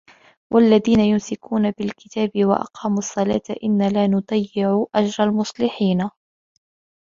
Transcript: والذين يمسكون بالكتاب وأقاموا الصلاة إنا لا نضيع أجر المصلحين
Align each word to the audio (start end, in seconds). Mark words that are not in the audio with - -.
والذين 0.53 0.99
يمسكون 0.99 1.71
بالكتاب 1.71 2.31
وأقاموا 2.35 2.97
الصلاة 2.97 3.41
إنا 3.63 3.89
لا 3.89 4.07
نضيع 4.07 4.85
أجر 4.95 5.23
المصلحين 5.23 6.09